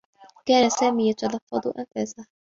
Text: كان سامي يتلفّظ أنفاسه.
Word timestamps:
كان 0.45 0.69
سامي 0.69 1.09
يتلفّظ 1.09 1.67
أنفاسه. 1.79 2.25